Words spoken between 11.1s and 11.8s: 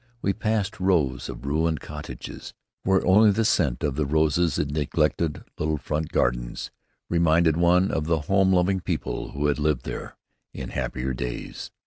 days.